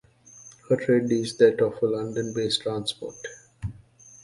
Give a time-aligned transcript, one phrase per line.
[0.67, 3.13] Her trade is that of a London-based transport.